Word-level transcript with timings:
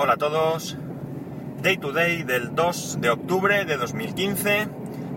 Hola 0.00 0.12
a 0.12 0.16
todos. 0.16 0.76
Day 1.60 1.76
to 1.76 1.90
day 1.90 2.22
del 2.22 2.54
2 2.54 3.00
de 3.00 3.10
octubre 3.10 3.64
de 3.64 3.76
2015. 3.76 4.68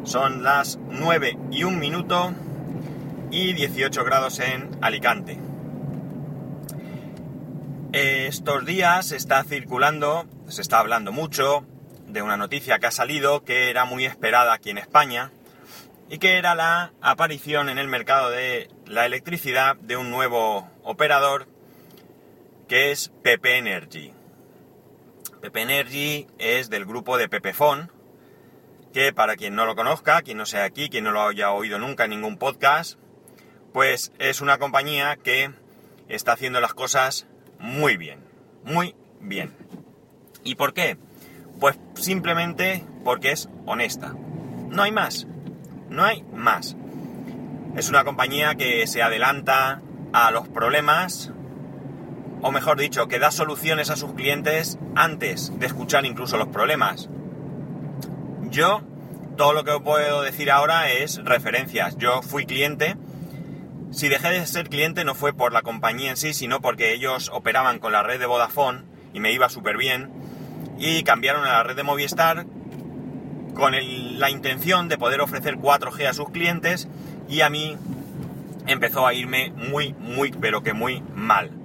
Son 0.06 0.42
las 0.42 0.80
9 0.90 1.38
y 1.52 1.66
1 1.66 1.78
minuto 1.78 2.34
y 3.30 3.54
18 3.54 4.04
grados 4.04 4.40
en 4.40 4.72
Alicante. 4.82 5.38
Estos 7.94 8.66
días 8.66 9.12
está 9.12 9.44
circulando, 9.44 10.26
se 10.48 10.64
está 10.64 10.80
hablando 10.80 11.12
mucho 11.12 11.64
de 12.08 12.24
una 12.24 12.36
noticia 12.36 12.80
que 12.80 12.88
ha 12.88 12.92
salido 12.92 13.44
que 13.44 13.70
era 13.70 13.86
muy 13.86 14.06
esperada 14.06 14.52
aquí 14.52 14.72
en 14.72 14.80
España 14.80 15.32
y 16.10 16.18
que 16.18 16.40
era 16.40 16.56
la 16.56 16.92
aparición 17.02 17.70
en 17.70 17.78
el 17.78 17.88
mercado 17.88 18.32
de 18.32 18.68
la 18.88 19.06
electricidad 19.06 19.76
de 19.76 19.96
un 19.96 20.10
nuevo 20.10 20.68
operador 20.82 21.48
que 22.68 22.90
es 22.90 23.12
PP 23.22 23.60
Energy. 23.60 24.21
PP 25.42 25.62
Energy 25.64 26.28
es 26.38 26.70
del 26.70 26.86
grupo 26.86 27.18
de 27.18 27.28
Pepefon, 27.28 27.92
que 28.94 29.12
para 29.12 29.36
quien 29.36 29.56
no 29.56 29.66
lo 29.66 29.76
conozca, 29.76 30.22
quien 30.22 30.38
no 30.38 30.46
sea 30.46 30.66
aquí, 30.66 30.88
quien 30.88 31.04
no 31.04 31.12
lo 31.12 31.28
haya 31.28 31.52
oído 31.52 31.80
nunca 31.80 32.04
en 32.04 32.12
ningún 32.12 32.38
podcast, 32.38 33.00
pues 33.74 34.12
es 34.20 34.42
una 34.42 34.60
compañía 34.60 35.16
que 35.16 35.52
está 36.10 36.34
haciendo 36.34 36.62
las 36.62 36.76
cosas 36.76 37.26
muy 37.58 37.98
bien, 37.98 38.20
muy 38.64 38.96
bien. 39.20 39.56
¿Y 40.44 40.56
por 40.56 40.74
qué? 40.74 40.98
Pues 41.60 41.80
simplemente 41.96 42.86
porque 43.04 43.32
es 43.32 43.50
honesta. 43.66 44.14
No 44.70 44.84
hay 44.84 44.92
más, 44.92 45.26
no 45.90 46.04
hay 46.04 46.22
más. 46.34 46.76
Es 47.76 47.90
una 47.90 48.04
compañía 48.04 48.54
que 48.54 48.86
se 48.86 49.02
adelanta 49.02 49.82
a 50.14 50.30
los 50.30 50.48
problemas 50.50 51.32
o 52.42 52.52
mejor 52.52 52.80
dicho, 52.80 53.08
que 53.08 53.20
da 53.20 53.32
soluciones 53.32 53.90
a 53.90 53.96
sus 53.96 54.14
clientes 54.14 54.80
antes 54.96 55.58
de 55.60 55.68
escuchar 55.68 56.06
incluso 56.06 56.38
los 56.38 56.48
problemas. 56.48 57.10
Yo, 58.50 58.82
todo 59.38 59.54
lo 59.54 59.64
que 59.64 59.80
puedo 59.80 60.24
decir 60.24 60.50
ahora 60.50 60.92
es 60.92 61.24
referencias. 61.24 61.98
Yo 61.98 62.22
fui 62.22 62.46
cliente. 62.46 62.98
Si 63.92 64.10
dejé 64.10 64.30
de 64.30 64.46
ser 64.48 64.70
cliente 64.70 65.06
no 65.06 65.16
fue 65.16 65.34
por 65.34 65.54
la 65.54 65.62
compañía 65.62 66.10
en 66.10 66.18
sí, 66.18 66.34
sino 66.34 66.62
porque 66.62 66.94
ellos 66.94 67.30
operaban 67.34 67.80
con 67.80 67.92
la 67.92 68.04
red 68.04 68.20
de 68.20 68.26
Vodafone 68.26 68.84
y 69.14 69.20
me 69.20 69.32
iba 69.32 69.50
súper 69.50 69.78
bien. 69.78 70.10
Y 70.80 71.04
cambiaron 71.04 71.46
a 71.46 71.52
la 71.52 71.64
red 71.64 71.76
de 71.76 71.84
Movistar 71.84 72.46
con 73.54 73.74
la 73.74 74.30
intención 74.30 74.88
de 74.88 74.98
poder 74.98 75.22
ofrecer 75.22 75.58
4G 75.58 76.08
a 76.08 76.14
sus 76.14 76.30
clientes 76.30 76.88
y 77.28 77.42
a 77.42 77.50
mí 77.50 77.78
empezó 78.66 79.06
a 79.06 79.14
irme 79.14 79.52
muy, 79.52 79.94
muy, 79.94 80.32
pero 80.32 80.64
que 80.64 80.74
muy 80.74 81.04
mal 81.14 81.61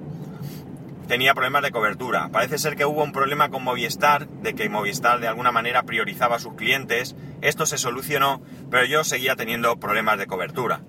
tenía 1.07 1.35
problemas 1.35 1.63
de 1.63 1.71
cobertura. 1.71 2.29
Parece 2.31 2.59
ser 2.59 2.77
que 2.77 2.85
hubo 2.85 3.03
un 3.03 3.13
problema 3.13 3.49
con 3.51 3.63
Movistar, 3.63 4.29
de 4.29 4.55
que 4.55 4.69
Movistar 4.69 5.21
de 5.21 5.29
alguna 5.29 5.53
manera 5.53 5.85
priorizaba 5.85 6.37
a 6.37 6.41
sus 6.41 6.55
clientes. 6.55 7.17
Esto 7.41 7.67
se 7.67 7.79
solucionó, 7.79 8.43
pero 8.71 8.85
yo 8.85 9.05
seguía 9.05 9.37
teniendo 9.37 9.79
problemas 9.79 10.19
de 10.19 10.27
cobertura. 10.27 10.81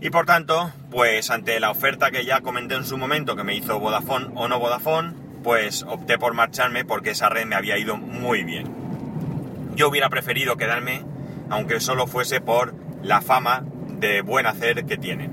Y 0.00 0.10
por 0.10 0.26
tanto, 0.26 0.72
pues 0.90 1.30
ante 1.30 1.58
la 1.58 1.70
oferta 1.70 2.10
que 2.10 2.24
ya 2.24 2.40
comenté 2.40 2.76
en 2.76 2.84
su 2.84 2.96
momento 2.96 3.34
que 3.34 3.42
me 3.42 3.54
hizo 3.54 3.80
Vodafone 3.80 4.28
o 4.34 4.46
no 4.46 4.60
Vodafone, 4.60 5.14
pues 5.42 5.82
opté 5.82 6.18
por 6.18 6.34
marcharme 6.34 6.84
porque 6.84 7.10
esa 7.10 7.28
red 7.28 7.46
me 7.46 7.56
había 7.56 7.78
ido 7.78 7.96
muy 7.96 8.44
bien. 8.44 8.66
Yo 9.74 9.88
hubiera 9.88 10.08
preferido 10.08 10.56
quedarme, 10.56 11.04
aunque 11.50 11.80
solo 11.80 12.06
fuese 12.06 12.40
por 12.40 12.74
la 13.02 13.20
fama 13.20 13.64
de 13.88 14.20
buen 14.22 14.46
hacer 14.46 14.84
que 14.84 14.96
tienen. 14.96 15.32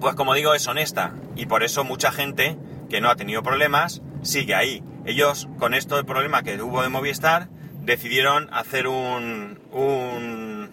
Pues 0.00 0.14
como 0.14 0.34
digo, 0.34 0.54
es 0.54 0.66
honesta, 0.68 1.12
y 1.38 1.46
por 1.46 1.62
eso 1.62 1.84
mucha 1.84 2.10
gente 2.10 2.58
que 2.90 3.00
no 3.00 3.08
ha 3.08 3.16
tenido 3.16 3.42
problemas 3.44 4.02
sigue 4.22 4.56
ahí. 4.56 4.82
Ellos, 5.06 5.48
con 5.58 5.72
esto 5.72 5.94
del 5.94 6.04
problema 6.04 6.42
que 6.42 6.60
hubo 6.60 6.82
de 6.82 6.88
Movistar, 6.88 7.48
decidieron 7.84 8.52
hacer 8.52 8.88
un, 8.88 9.60
un... 9.70 10.70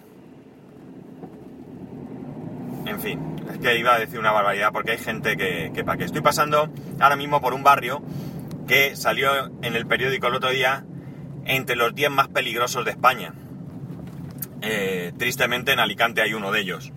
En 2.88 3.00
fin, 3.00 3.36
es 3.52 3.60
que 3.60 3.78
iba 3.78 3.94
a 3.94 4.00
decir 4.00 4.18
una 4.18 4.32
barbaridad 4.32 4.72
porque 4.74 4.94
hay 4.94 4.98
gente 4.98 5.38
que, 5.38 5.84
para 5.86 6.00
que 6.00 6.06
estoy 6.06 6.22
pasando 6.22 6.68
ahora 7.00 7.16
mismo 7.16 7.42
por 7.42 7.54
un 7.54 7.62
barrio 7.62 8.02
que 8.68 8.96
salió 8.96 9.52
en 9.62 9.76
el 9.76 9.86
periódico 9.86 10.28
el 10.28 10.36
otro 10.36 10.50
día 10.50 10.84
entre 11.46 11.76
los 11.76 11.94
10 11.94 12.10
más 12.10 12.28
peligrosos 12.30 12.84
de 12.86 12.92
España. 12.92 13.36
Eh, 14.64 15.14
tristemente 15.20 15.74
en 15.74 15.80
Alicante 15.80 16.24
hay 16.24 16.34
uno 16.34 16.52
de 16.52 16.62
ellos. 16.62 16.92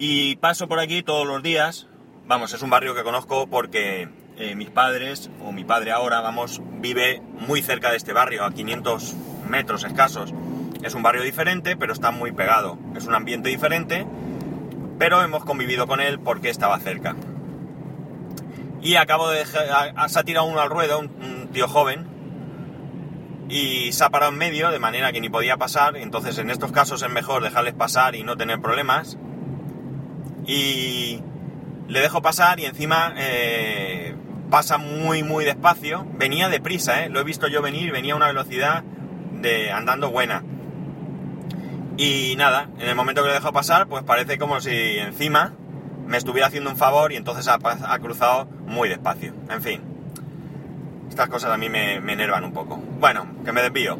Y 0.00 0.34
paso 0.36 0.66
por 0.66 0.80
aquí 0.80 1.04
todos 1.04 1.28
los 1.28 1.40
días 1.40 1.86
Vamos, 2.26 2.54
es 2.54 2.62
un 2.62 2.70
barrio 2.70 2.94
que 2.94 3.02
conozco 3.02 3.46
porque 3.48 4.08
eh, 4.38 4.54
mis 4.54 4.70
padres, 4.70 5.30
o 5.44 5.52
mi 5.52 5.62
padre 5.62 5.92
ahora, 5.92 6.22
vamos, 6.22 6.62
vive 6.80 7.20
muy 7.46 7.60
cerca 7.60 7.90
de 7.90 7.98
este 7.98 8.14
barrio, 8.14 8.44
a 8.44 8.52
500 8.52 9.14
metros 9.46 9.84
escasos. 9.84 10.32
Es 10.82 10.94
un 10.94 11.02
barrio 11.02 11.22
diferente, 11.22 11.76
pero 11.76 11.92
está 11.92 12.12
muy 12.12 12.32
pegado. 12.32 12.78
Es 12.96 13.04
un 13.04 13.14
ambiente 13.14 13.50
diferente, 13.50 14.06
pero 14.98 15.22
hemos 15.22 15.44
convivido 15.44 15.86
con 15.86 16.00
él 16.00 16.18
porque 16.18 16.48
estaba 16.48 16.78
cerca. 16.80 17.14
Y 18.80 18.96
acabo 18.96 19.28
de 19.28 19.40
dejar, 19.40 19.94
se 20.08 20.18
ha 20.18 20.24
tirado 20.24 20.46
uno 20.46 20.60
al 20.60 20.70
ruedo, 20.70 21.00
un, 21.00 21.48
tío 21.52 21.68
joven, 21.68 22.06
y 23.50 23.92
se 23.92 24.02
ha 24.02 24.08
parado 24.08 24.32
en 24.32 24.38
medio 24.38 24.70
de 24.70 24.78
manera 24.78 25.12
que 25.12 25.20
ni 25.20 25.28
podía 25.28 25.58
pasar. 25.58 25.98
Entonces, 25.98 26.38
en 26.38 26.48
estos 26.48 26.72
casos 26.72 27.02
es 27.02 27.10
mejor 27.10 27.42
dejarles 27.42 27.74
pasar 27.74 28.14
y 28.14 28.22
no 28.22 28.34
tener 28.38 28.62
problemas. 28.62 29.18
Y 30.46 31.20
le 31.88 32.00
dejo 32.00 32.22
pasar 32.22 32.60
y 32.60 32.64
encima 32.64 33.12
eh, 33.16 34.14
pasa 34.50 34.78
muy 34.78 35.22
muy 35.22 35.44
despacio. 35.44 36.06
Venía 36.16 36.48
deprisa, 36.48 37.04
¿eh? 37.04 37.08
lo 37.08 37.20
he 37.20 37.24
visto 37.24 37.48
yo 37.48 37.62
venir, 37.62 37.92
venía 37.92 38.14
a 38.14 38.16
una 38.16 38.28
velocidad 38.28 38.82
de 39.32 39.70
andando 39.70 40.10
buena. 40.10 40.42
Y 41.96 42.34
nada, 42.36 42.68
en 42.78 42.88
el 42.88 42.94
momento 42.96 43.22
que 43.22 43.28
le 43.28 43.34
dejo 43.34 43.52
pasar, 43.52 43.86
pues 43.86 44.02
parece 44.02 44.38
como 44.38 44.60
si 44.60 44.98
encima 44.98 45.54
me 46.06 46.16
estuviera 46.16 46.48
haciendo 46.48 46.70
un 46.70 46.76
favor 46.76 47.12
y 47.12 47.16
entonces 47.16 47.48
ha, 47.48 47.98
cruzado 47.98 48.46
muy 48.66 48.88
despacio. 48.88 49.32
En 49.48 49.62
fin, 49.62 49.80
estas 51.08 51.28
cosas 51.28 51.52
a 51.52 51.56
mí 51.56 51.68
me, 51.68 52.00
me 52.00 52.14
enervan 52.14 52.44
un 52.44 52.52
poco. 52.52 52.76
Bueno, 52.76 53.26
que 53.44 53.52
me 53.52 53.62
desvío. 53.62 53.98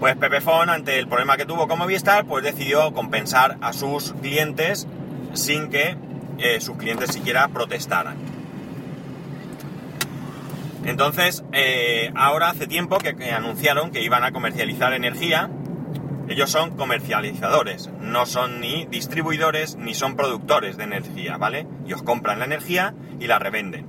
Pues 0.00 0.16
Pepefon, 0.16 0.68
ante 0.68 0.98
el 0.98 1.08
problema 1.08 1.36
que 1.36 1.46
tuvo 1.46 1.68
con 1.68 1.78
Movistar, 1.78 2.26
pues 2.26 2.44
decidió 2.44 2.92
compensar 2.92 3.56
a 3.62 3.72
sus 3.72 4.12
clientes 4.20 4.86
sin 5.32 5.70
que 5.70 5.96
eh, 6.38 6.60
sus 6.60 6.76
clientes 6.76 7.10
siquiera 7.12 7.48
protestaran. 7.48 8.16
Entonces, 10.86 11.44
eh, 11.52 12.12
ahora 12.14 12.50
hace 12.50 12.68
tiempo 12.68 12.98
que, 12.98 13.32
anunciaron 13.32 13.90
que 13.90 14.02
iban 14.02 14.22
a 14.22 14.30
comercializar 14.30 14.92
energía. 14.92 15.50
Ellos 16.28 16.50
son 16.50 16.76
comercializadores, 16.76 17.90
no 18.00 18.24
son 18.24 18.60
ni 18.60 18.86
distribuidores 18.86 19.76
ni 19.76 19.94
son 19.94 20.16
productores 20.16 20.76
de 20.76 20.84
energía, 20.84 21.38
¿vale? 21.38 21.66
Ellos 21.84 22.02
compran 22.02 22.38
la 22.38 22.44
energía 22.44 22.94
y 23.18 23.26
la 23.26 23.40
revenden. 23.40 23.86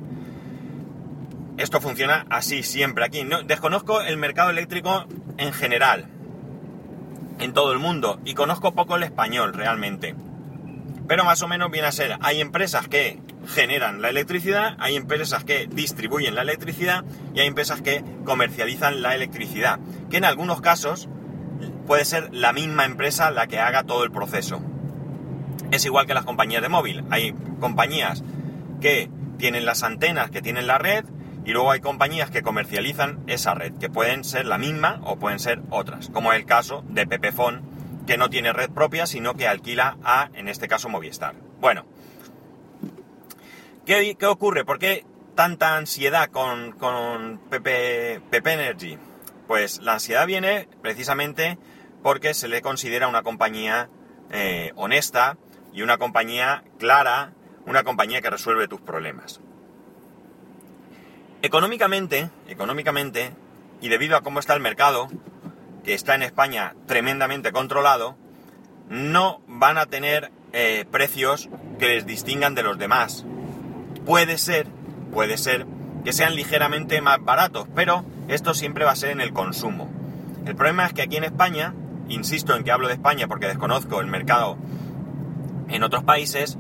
Esto 1.58 1.82
funciona 1.82 2.26
así 2.30 2.64
siempre 2.64 3.06
aquí. 3.06 3.24
No, 3.24 3.44
desconozco 3.44 4.02
el 4.02 4.18
mercado 4.18 4.50
eléctrico 4.50 5.06
en 5.38 5.54
general, 5.54 6.08
en 7.40 7.54
todo 7.54 7.74
el 7.74 7.80
mundo, 7.80 8.20
y 8.26 8.34
conozco 8.34 8.74
poco 8.74 8.96
el 8.96 9.04
español 9.04 9.54
realmente. 9.54 10.16
Pero 11.08 11.24
más 11.24 11.42
o 11.42 11.48
menos 11.48 11.72
viene 11.72 11.88
a 11.88 11.92
ser, 11.92 12.18
hay 12.22 12.42
empresas 12.42 12.88
que 12.88 13.20
generan 13.48 14.02
la 14.02 14.10
electricidad, 14.10 14.76
hay 14.80 14.96
empresas 14.96 15.44
que 15.44 15.68
distribuyen 15.68 16.36
la 16.36 16.42
electricidad 16.42 17.06
y 17.34 17.40
hay 17.40 17.48
empresas 17.48 17.82
que 17.82 18.04
comercializan 18.26 19.02
la 19.02 19.16
electricidad. 19.16 19.80
Que 20.10 20.18
en 20.18 20.26
algunos 20.26 20.60
casos 20.60 21.08
puede 21.86 22.04
ser 22.04 22.34
la 22.34 22.52
misma 22.52 22.86
empresa 22.86 23.32
la 23.32 23.48
que 23.48 23.60
haga 23.60 23.84
todo 23.84 24.04
el 24.04 24.12
proceso. 24.12 24.62
Es 25.72 25.86
igual 25.86 26.08
que 26.08 26.14
las 26.14 26.26
compañías 26.26 26.62
de 26.62 26.70
móvil. 26.70 27.06
Hay 27.10 27.34
compañías 27.60 28.24
que 28.82 29.10
tienen 29.38 29.66
las 29.66 29.84
antenas, 29.84 30.30
que 30.30 30.42
tienen 30.42 30.68
la 30.68 30.78
red, 30.78 31.06
y 31.46 31.52
luego 31.52 31.72
hay 31.72 31.80
compañías 31.80 32.30
que 32.30 32.42
comercializan 32.42 33.20
esa 33.28 33.54
red, 33.54 33.74
que 33.74 33.90
pueden 33.90 34.26
ser 34.26 34.46
la 34.46 34.58
misma 34.58 35.00
o 35.04 35.18
pueden 35.18 35.40
ser 35.40 35.62
otras, 35.70 36.10
como 36.10 36.34
es 36.34 36.40
el 36.40 36.46
caso 36.46 36.84
de 36.90 37.08
Pepefon, 37.08 37.62
que 38.08 38.18
no 38.18 38.30
tiene 38.32 38.54
red 38.54 38.72
propia, 38.72 39.06
sino 39.06 39.36
que 39.36 39.48
alquila 39.48 39.98
a, 40.04 40.30
en 40.34 40.48
este 40.48 40.68
caso, 40.68 40.90
Movistar. 40.90 41.36
Bueno, 41.60 41.86
¿qué, 43.86 44.18
ocurre? 44.26 44.66
¿Por 44.66 44.80
qué 44.80 45.06
tanta 45.36 45.78
ansiedad 45.78 46.30
con, 46.32 46.72
con 46.72 47.40
PP, 47.50 48.22
Energy? 48.32 48.98
Pues 49.48 49.82
la 49.82 49.94
ansiedad 49.94 50.26
viene 50.26 50.68
precisamente 50.82 51.60
porque 52.02 52.34
se 52.34 52.48
le 52.48 52.62
considera 52.62 53.08
una 53.08 53.22
compañía 53.22 53.90
eh, 54.32 54.72
honesta 54.76 55.38
y 55.74 55.82
una 55.82 55.98
compañía 55.98 56.64
clara, 56.80 57.34
una 57.66 57.84
compañía 57.84 58.22
que 58.22 58.30
resuelve 58.30 58.68
tus 58.68 58.82
problemas. 58.82 59.42
Económicamente, 61.42 62.30
económicamente, 62.48 63.32
y 63.80 63.90
debido 63.90 64.18
a 64.18 64.22
cómo 64.22 64.40
está 64.40 64.54
el 64.54 64.60
mercado, 64.60 65.08
que 65.88 65.94
está 65.94 66.16
en 66.16 66.22
España 66.22 66.76
tremendamente 66.86 67.54
controlado, 67.54 68.18
no 68.90 69.40
van 69.48 69.78
a 69.78 69.86
tener 69.86 70.34
eh, 70.52 70.84
precios 70.92 71.50
que 71.80 71.88
les 71.88 72.06
distingan 72.06 72.56
de 72.56 72.64
los 72.64 72.78
demás. 72.78 73.26
Puede 74.06 74.38
ser, 74.38 74.68
puede 75.14 75.38
ser 75.38 75.66
que 76.04 76.12
sean 76.12 76.36
ligeramente 76.36 77.00
más 77.00 77.24
baratos, 77.24 77.70
pero 77.74 78.04
esto 78.28 78.54
siempre 78.54 78.84
va 78.84 78.92
a 78.92 78.96
ser 78.98 79.12
en 79.12 79.22
el 79.22 79.32
consumo. 79.32 79.90
El 80.46 80.58
problema 80.58 80.86
es 80.86 80.92
que 80.92 81.04
aquí 81.04 81.16
en 81.16 81.24
España, 81.24 81.74
insisto 82.10 82.54
en 82.58 82.66
que 82.66 82.72
hablo 82.74 82.90
de 82.90 82.96
España 82.96 83.30
porque 83.30 83.48
desconozco 83.48 84.02
el 84.02 84.08
mercado 84.08 84.58
en 85.70 85.84
otros 85.84 86.04
países, 86.04 86.58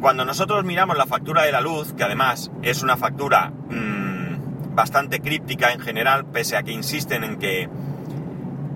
cuando 0.00 0.24
nosotros 0.24 0.64
miramos 0.64 0.96
la 0.96 1.06
factura 1.06 1.42
de 1.42 1.50
la 1.50 1.60
luz, 1.60 1.94
que 1.94 2.04
además 2.04 2.52
es 2.62 2.84
una 2.84 2.96
factura 2.96 3.50
mmm, 3.50 4.76
bastante 4.76 5.18
críptica 5.18 5.72
en 5.72 5.80
general, 5.80 6.26
pese 6.26 6.56
a 6.56 6.62
que 6.62 6.70
insisten 6.70 7.24
en 7.24 7.36
que 7.40 7.68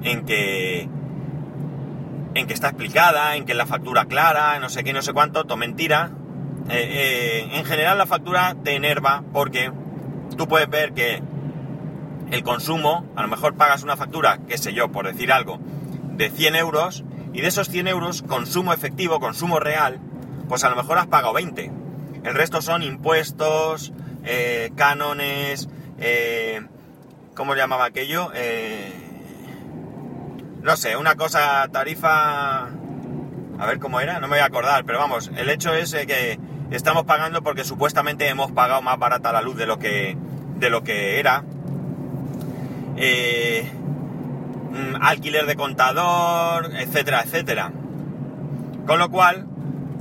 en 0.05 0.25
que 0.25 0.89
en 2.35 2.47
que 2.47 2.55
está 2.55 2.69
explicada, 2.69 3.37
en 3.37 3.45
que 3.45 3.55
la 3.55 3.67
factura 3.67 4.07
clara, 4.07 4.59
no 4.59 4.69
sé 4.69 4.83
qué, 4.85 4.93
no 4.93 5.03
sé 5.03 5.13
cuánto, 5.13 5.45
todo 5.45 5.57
mentira. 5.57 6.11
Eh, 6.69 6.73
eh, 6.73 7.49
en 7.53 7.65
general 7.65 7.99
la 7.99 8.07
factura 8.07 8.57
te 8.65 8.75
enerva 8.75 9.23
porque 9.33 9.71
tú 10.37 10.49
puedes 10.49 10.69
ver 10.69 10.93
que 10.93 11.23
el 12.31 12.43
consumo, 12.43 13.07
a 13.15 13.23
lo 13.23 13.29
mejor 13.29 13.55
pagas 13.55 13.83
una 13.83 13.97
factura, 13.97 14.41
qué 14.49 14.59
sé 14.59 14.73
yo, 14.73 14.91
por 14.91 15.07
decir 15.07 15.31
algo, 15.31 15.61
de 16.17 16.31
100 16.31 16.57
euros, 16.57 17.05
y 17.33 17.41
de 17.41 17.49
esos 17.49 17.69
100 17.69 17.89
euros, 17.89 18.23
consumo 18.23 18.73
efectivo, 18.73 19.21
consumo 19.21 19.61
real, 19.61 20.01
pues 20.49 20.65
a 20.65 20.71
lo 20.71 20.77
mejor 20.77 20.99
has 20.99 21.07
pagado 21.07 21.35
20. 21.35 21.71
El 22.25 22.35
resto 22.35 22.63
son 22.63 22.83
impuestos, 22.83 23.93
eh, 24.25 24.71
cánones, 24.77 25.69
eh, 25.99 26.63
¿cómo 27.35 27.55
llamaba 27.55 27.85
aquello? 27.85 28.31
No 30.65 30.77
sé, 30.77 30.97
una 30.97 31.15
cosa, 31.15 31.69
tarifa... 31.71 32.69
A 33.57 33.67
ver 33.67 33.79
cómo 33.79 34.01
era, 34.01 34.15
no 34.15 34.23
me 34.23 34.35
voy 34.35 34.41
a 34.41 34.47
acordar, 34.47 34.85
pero 34.85 34.99
vamos, 34.99 35.31
el 35.37 35.49
hecho 35.49 35.73
es 35.73 35.95
que 35.95 36.41
estamos 36.73 37.05
pagando 37.05 37.41
porque 37.43 37.63
supuestamente 37.63 38.27
hemos 38.29 38.51
pagado 38.51 38.83
más 38.83 38.99
barata 38.99 39.33
la 39.33 39.43
luz 39.43 39.57
de 39.57 39.67
lo 39.67 39.79
que, 39.79 40.17
de 40.57 40.71
lo 40.71 40.83
que 40.83 41.21
era. 41.21 41.45
Mm, 44.75 44.97
alquiler 45.01 45.47
de 45.47 45.55
contador, 45.55 46.71
etcétera, 46.75 47.23
etcétera. 47.23 47.71
Con 48.87 48.99
lo 48.99 49.09
cual, 49.09 49.47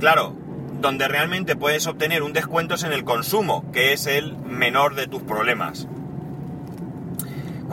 claro, 0.00 0.34
donde 0.80 1.06
realmente 1.06 1.54
puedes 1.54 1.86
obtener 1.86 2.24
un 2.24 2.32
descuento 2.32 2.74
es 2.74 2.82
en 2.82 2.92
el 2.92 3.04
consumo, 3.04 3.70
que 3.72 3.92
es 3.92 4.06
el 4.06 4.36
menor 4.36 4.96
de 4.96 5.06
tus 5.06 5.22
problemas. 5.22 5.86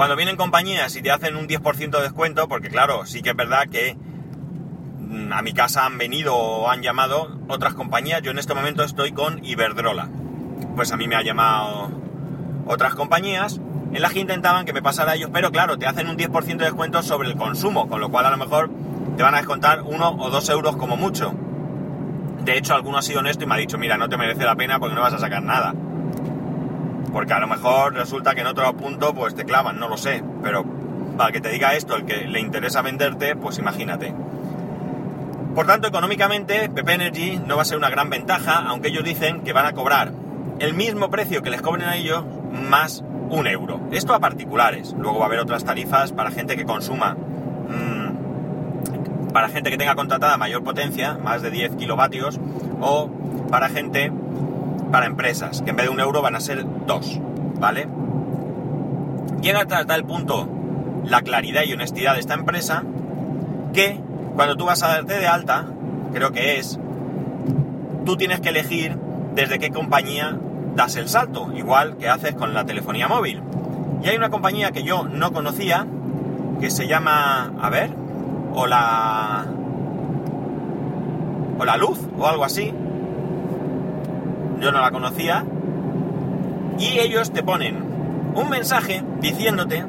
Cuando 0.01 0.15
vienen 0.15 0.35
compañías 0.35 0.95
y 0.95 1.03
te 1.03 1.11
hacen 1.11 1.35
un 1.35 1.47
10% 1.47 1.91
de 1.91 2.01
descuento, 2.01 2.47
porque 2.47 2.69
claro, 2.69 3.05
sí 3.05 3.21
que 3.21 3.29
es 3.29 3.35
verdad 3.35 3.67
que 3.71 3.95
mm, 4.97 5.31
a 5.31 5.43
mi 5.43 5.53
casa 5.53 5.85
han 5.85 5.99
venido 5.99 6.35
o 6.35 6.71
han 6.71 6.81
llamado 6.81 7.39
otras 7.47 7.75
compañías, 7.75 8.23
yo 8.23 8.31
en 8.31 8.39
este 8.39 8.55
momento 8.55 8.83
estoy 8.83 9.11
con 9.11 9.45
Iberdrola. 9.45 10.09
Pues 10.75 10.91
a 10.91 10.97
mí 10.97 11.07
me 11.07 11.15
ha 11.15 11.21
llamado 11.21 11.91
otras 12.65 12.95
compañías 12.95 13.61
en 13.93 14.01
las 14.01 14.11
que 14.11 14.21
intentaban 14.21 14.65
que 14.65 14.73
me 14.73 14.81
pasara 14.81 15.11
a 15.11 15.15
ellos, 15.17 15.29
pero 15.31 15.51
claro, 15.51 15.77
te 15.77 15.85
hacen 15.85 16.07
un 16.07 16.17
10% 16.17 16.57
de 16.57 16.65
descuento 16.65 17.03
sobre 17.03 17.29
el 17.29 17.35
consumo, 17.35 17.87
con 17.87 18.01
lo 18.01 18.09
cual 18.09 18.25
a 18.25 18.31
lo 18.31 18.37
mejor 18.37 18.71
te 19.17 19.21
van 19.21 19.35
a 19.35 19.37
descontar 19.37 19.83
uno 19.83 20.15
o 20.17 20.31
dos 20.31 20.49
euros 20.49 20.77
como 20.77 20.97
mucho. 20.97 21.31
De 22.43 22.57
hecho, 22.57 22.73
alguno 22.73 22.97
ha 22.97 23.03
sido 23.03 23.19
honesto 23.19 23.43
y 23.43 23.47
me 23.47 23.53
ha 23.53 23.57
dicho, 23.57 23.77
mira, 23.77 23.97
no 23.97 24.09
te 24.09 24.17
merece 24.17 24.45
la 24.45 24.55
pena 24.55 24.79
porque 24.79 24.95
no 24.95 25.01
vas 25.01 25.13
a 25.13 25.19
sacar 25.19 25.43
nada. 25.43 25.75
Porque 27.11 27.33
a 27.33 27.39
lo 27.39 27.47
mejor 27.47 27.93
resulta 27.93 28.35
que 28.35 28.41
en 28.41 28.47
otro 28.47 28.71
punto 28.73 29.13
pues 29.13 29.35
te 29.35 29.45
clavan, 29.45 29.79
no 29.79 29.89
lo 29.89 29.97
sé. 29.97 30.23
Pero 30.43 30.63
para 31.17 31.31
que 31.31 31.41
te 31.41 31.49
diga 31.49 31.75
esto, 31.75 31.95
el 31.95 32.05
que 32.05 32.27
le 32.27 32.39
interesa 32.39 32.81
venderte, 32.81 33.35
pues 33.35 33.59
imagínate. 33.59 34.13
Por 35.53 35.67
tanto, 35.67 35.87
económicamente, 35.87 36.69
PP 36.69 36.93
Energy 36.93 37.41
no 37.45 37.57
va 37.57 37.63
a 37.63 37.65
ser 37.65 37.77
una 37.77 37.89
gran 37.89 38.09
ventaja, 38.09 38.63
aunque 38.67 38.87
ellos 38.87 39.03
dicen 39.03 39.41
que 39.41 39.51
van 39.51 39.65
a 39.65 39.73
cobrar 39.73 40.13
el 40.59 40.73
mismo 40.73 41.09
precio 41.09 41.41
que 41.41 41.49
les 41.49 41.61
cobren 41.61 41.89
a 41.89 41.97
ellos, 41.97 42.23
más 42.51 43.03
un 43.29 43.47
euro. 43.47 43.81
Esto 43.91 44.13
a 44.13 44.19
particulares. 44.19 44.95
Luego 44.97 45.19
va 45.19 45.25
a 45.25 45.27
haber 45.27 45.39
otras 45.39 45.65
tarifas 45.65 46.13
para 46.13 46.31
gente 46.31 46.55
que 46.55 46.65
consuma, 46.65 47.15
mmm, 47.15 49.31
para 49.33 49.49
gente 49.49 49.71
que 49.71 49.77
tenga 49.77 49.95
contratada 49.95 50.37
mayor 50.37 50.63
potencia, 50.63 51.15
más 51.15 51.41
de 51.41 51.51
10 51.51 51.75
kilovatios, 51.75 52.39
o 52.79 53.09
para 53.49 53.67
gente, 53.69 54.11
para 54.91 55.05
empresas, 55.05 55.61
que 55.61 55.69
en 55.71 55.75
vez 55.75 55.85
de 55.85 55.91
un 55.91 55.99
euro 55.99 56.21
van 56.21 56.35
a 56.35 56.39
ser 56.39 56.65
dos, 56.85 57.19
¿vale? 57.59 57.87
Llega 59.41 59.61
hasta 59.61 59.85
tal 59.85 60.03
punto 60.05 60.47
la 61.05 61.21
claridad 61.21 61.63
y 61.65 61.73
honestidad 61.73 62.13
de 62.13 62.19
esta 62.19 62.35
empresa 62.35 62.83
que 63.73 63.99
cuando 64.35 64.55
tú 64.55 64.65
vas 64.65 64.83
a 64.83 64.89
darte 64.89 65.17
de 65.17 65.27
alta, 65.27 65.65
creo 66.13 66.31
que 66.31 66.59
es, 66.59 66.79
tú 68.05 68.17
tienes 68.17 68.39
que 68.41 68.49
elegir 68.49 68.97
desde 69.33 69.59
qué 69.59 69.71
compañía 69.71 70.37
das 70.75 70.95
el 70.95 71.09
salto, 71.09 71.51
igual 71.55 71.97
que 71.97 72.09
haces 72.09 72.35
con 72.35 72.53
la 72.53 72.65
telefonía 72.65 73.07
móvil. 73.07 73.41
Y 74.03 74.09
hay 74.09 74.17
una 74.17 74.29
compañía 74.29 74.71
que 74.71 74.83
yo 74.83 75.03
no 75.03 75.31
conocía, 75.31 75.85
que 76.59 76.71
se 76.71 76.87
llama, 76.87 77.53
a 77.61 77.69
ver, 77.69 77.91
o 78.53 78.67
la... 78.67 79.45
o 81.59 81.65
la 81.65 81.77
luz, 81.77 81.99
o 82.17 82.27
algo 82.27 82.43
así. 82.43 82.73
Yo 84.61 84.71
no 84.71 84.79
la 84.79 84.91
conocía. 84.91 85.43
Y 86.77 86.99
ellos 86.99 87.31
te 87.31 87.43
ponen 87.43 87.83
un 88.35 88.49
mensaje 88.49 89.03
diciéndote, 89.19 89.83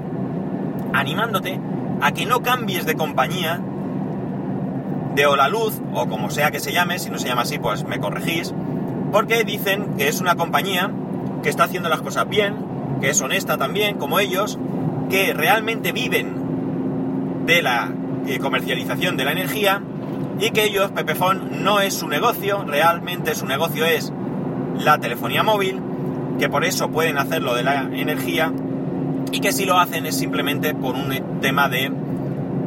animándote 0.92 1.60
a 2.00 2.12
que 2.12 2.26
no 2.26 2.42
cambies 2.42 2.86
de 2.86 2.94
compañía 2.94 3.60
de 5.14 5.26
o 5.26 5.36
luz, 5.48 5.80
o 5.92 6.06
como 6.08 6.30
sea 6.30 6.50
que 6.50 6.58
se 6.58 6.72
llame, 6.72 6.98
si 6.98 7.10
no 7.10 7.18
se 7.18 7.28
llama 7.28 7.42
así, 7.42 7.58
pues 7.58 7.84
me 7.84 8.00
corregís, 8.00 8.54
porque 9.12 9.44
dicen 9.44 9.94
que 9.98 10.08
es 10.08 10.20
una 10.20 10.36
compañía 10.36 10.90
que 11.42 11.50
está 11.50 11.64
haciendo 11.64 11.88
las 11.88 12.00
cosas 12.00 12.28
bien, 12.28 12.56
que 13.00 13.10
es 13.10 13.20
honesta 13.20 13.58
también, 13.58 13.98
como 13.98 14.18
ellos, 14.20 14.58
que 15.10 15.34
realmente 15.34 15.92
viven 15.92 17.44
de 17.44 17.60
la 17.60 17.92
eh, 18.26 18.38
comercialización 18.38 19.16
de 19.16 19.24
la 19.24 19.32
energía 19.32 19.82
y 20.40 20.50
que 20.50 20.64
ellos, 20.64 20.90
Pepefon, 20.92 21.62
no 21.62 21.80
es 21.80 21.94
su 21.94 22.08
negocio, 22.08 22.64
realmente 22.64 23.34
su 23.34 23.46
negocio 23.46 23.84
es 23.84 24.12
la 24.78 24.98
telefonía 24.98 25.42
móvil, 25.42 25.80
que 26.38 26.48
por 26.48 26.64
eso 26.64 26.88
pueden 26.90 27.18
hacerlo 27.18 27.54
de 27.54 27.62
la 27.62 27.82
energía 27.92 28.52
y 29.30 29.40
que 29.40 29.52
si 29.52 29.64
lo 29.64 29.78
hacen 29.78 30.06
es 30.06 30.16
simplemente 30.16 30.74
por 30.74 30.94
un 30.94 31.40
tema 31.40 31.68
de 31.68 31.90